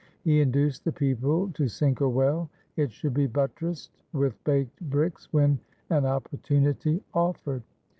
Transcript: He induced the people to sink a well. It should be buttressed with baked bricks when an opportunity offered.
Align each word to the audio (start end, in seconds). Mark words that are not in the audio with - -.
He 0.23 0.41
induced 0.41 0.83
the 0.83 0.91
people 0.91 1.51
to 1.51 1.67
sink 1.67 2.01
a 2.01 2.09
well. 2.09 2.49
It 2.75 2.91
should 2.91 3.13
be 3.13 3.27
buttressed 3.27 3.91
with 4.13 4.43
baked 4.43 4.81
bricks 4.89 5.31
when 5.31 5.59
an 5.91 6.07
opportunity 6.07 7.03
offered. 7.13 7.61